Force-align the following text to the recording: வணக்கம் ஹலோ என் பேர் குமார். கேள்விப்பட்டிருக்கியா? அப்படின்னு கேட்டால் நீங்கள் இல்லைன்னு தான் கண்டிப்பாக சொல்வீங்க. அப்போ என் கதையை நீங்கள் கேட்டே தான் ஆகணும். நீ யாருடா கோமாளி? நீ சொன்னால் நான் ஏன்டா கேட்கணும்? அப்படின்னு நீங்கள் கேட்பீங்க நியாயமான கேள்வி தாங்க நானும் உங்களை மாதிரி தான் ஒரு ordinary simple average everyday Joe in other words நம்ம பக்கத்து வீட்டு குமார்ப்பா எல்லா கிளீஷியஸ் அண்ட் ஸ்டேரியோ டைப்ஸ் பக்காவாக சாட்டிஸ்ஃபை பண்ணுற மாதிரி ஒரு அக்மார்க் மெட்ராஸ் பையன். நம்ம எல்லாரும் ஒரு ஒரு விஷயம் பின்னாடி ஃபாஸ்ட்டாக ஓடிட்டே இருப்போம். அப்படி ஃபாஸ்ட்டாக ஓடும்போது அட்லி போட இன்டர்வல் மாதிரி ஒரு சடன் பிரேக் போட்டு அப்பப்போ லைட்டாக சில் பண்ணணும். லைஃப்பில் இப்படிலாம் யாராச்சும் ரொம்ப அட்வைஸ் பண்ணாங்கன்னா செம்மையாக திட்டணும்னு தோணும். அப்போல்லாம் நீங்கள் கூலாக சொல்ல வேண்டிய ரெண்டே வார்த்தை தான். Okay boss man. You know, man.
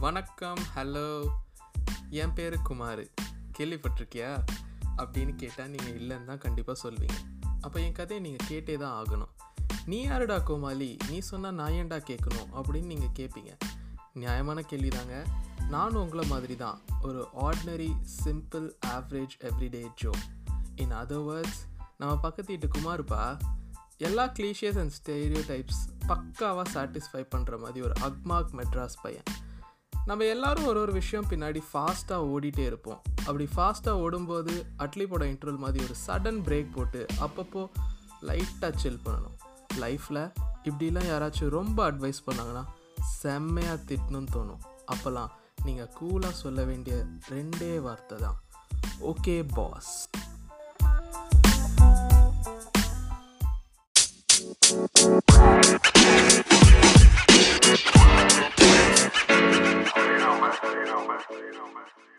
வணக்கம் 0.00 0.58
ஹலோ 0.76 1.26
என் 2.10 2.32
பேர் 2.32 2.62
குமார். 2.62 3.04
கேள்விப்பட்டிருக்கியா? 3.58 4.44
அப்படின்னு 4.96 5.34
கேட்டால் 5.36 5.68
நீங்கள் 5.68 6.00
இல்லைன்னு 6.00 6.24
தான் 6.24 6.38
கண்டிப்பாக 6.38 6.88
சொல்வீங்க. 6.88 7.12
அப்போ 7.60 7.80
என் 7.80 7.92
கதையை 7.92 8.30
நீங்கள் 8.30 8.46
கேட்டே 8.50 8.78
தான் 8.78 9.04
ஆகணும். 9.04 9.28
நீ 9.86 10.02
யாருடா 10.02 10.38
கோமாளி? 10.38 10.96
நீ 11.08 11.18
சொன்னால் 11.18 11.54
நான் 11.54 11.72
ஏன்டா 11.72 12.00
கேட்கணும்? 12.10 12.48
அப்படின்னு 12.54 12.84
நீங்கள் 12.84 13.14
கேட்பீங்க 13.18 13.56
நியாயமான 14.12 14.62
கேள்வி 14.62 14.88
தாங்க 14.88 15.24
நானும் 15.68 16.02
உங்களை 16.02 16.28
மாதிரி 16.28 16.56
தான் 16.56 16.80
ஒரு 17.02 17.28
ordinary 17.36 17.96
simple 18.24 18.70
average 18.86 19.36
everyday 19.40 19.86
Joe 19.94 20.10
in 20.76 20.92
other 20.92 21.24
words 21.24 21.62
நம்ம 21.98 22.16
பக்கத்து 22.16 22.58
வீட்டு 22.58 22.78
குமார்ப்பா 22.78 23.40
எல்லா 23.98 24.26
கிளீஷியஸ் 24.26 24.78
அண்ட் 24.78 24.92
ஸ்டேரியோ 25.02 25.42
டைப்ஸ் 25.48 25.82
பக்காவாக 26.06 26.68
சாட்டிஸ்ஃபை 26.74 27.24
பண்ணுற 27.34 27.58
மாதிரி 27.58 27.80
ஒரு 27.80 27.92
அக்மார்க் 28.00 28.62
மெட்ராஸ் 28.62 28.96
பையன். 29.02 29.22
நம்ம 30.08 30.24
எல்லாரும் 30.24 30.66
ஒரு 30.70 30.78
ஒரு 30.80 30.92
விஷயம் 30.92 31.26
பின்னாடி 31.30 31.60
ஃபாஸ்ட்டாக 31.68 32.24
ஓடிட்டே 32.32 32.64
இருப்போம். 32.70 32.98
அப்படி 33.16 33.48
ஃபாஸ்ட்டாக 33.54 34.02
ஓடும்போது 34.06 34.54
அட்லி 34.78 35.04
போட 35.06 35.24
இன்டர்வல் 35.24 35.62
மாதிரி 35.62 35.84
ஒரு 35.84 35.94
சடன் 36.06 36.40
பிரேக் 36.46 36.74
போட்டு 36.74 37.06
அப்பப்போ 37.26 37.62
லைட்டாக 38.28 38.72
சில் 38.82 39.00
பண்ணணும். 39.04 39.36
லைஃப்பில் 39.82 40.22
இப்படிலாம் 40.68 41.08
யாராச்சும் 41.12 41.54
ரொம்ப 41.58 41.78
அட்வைஸ் 41.90 42.20
பண்ணாங்கன்னா 42.26 42.64
செம்மையாக 43.20 43.78
திட்டணும்னு 43.88 44.32
தோணும். 44.36 44.60
அப்போல்லாம் 44.94 45.32
நீங்கள் 45.64 45.90
கூலாக 46.00 46.34
சொல்ல 46.44 46.62
வேண்டிய 46.64 46.96
ரெண்டே 47.30 47.72
வார்த்தை 47.80 48.18
தான். 48.18 48.38
Okay 49.12 49.36
boss 49.54 49.94
man. 61.14 61.38
You 61.38 61.52
know, 61.52 61.66
man. 61.66 62.13